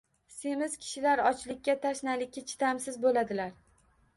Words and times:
Semiz 0.35 0.77
kishilar 0.85 1.21
ochlikka, 1.31 1.75
tashnalikka 1.83 2.43
chidamsiz 2.53 2.99
bo‘ladilar. 3.05 3.55